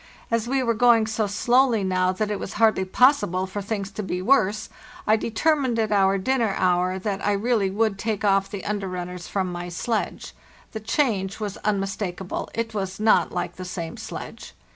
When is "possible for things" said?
2.85-3.91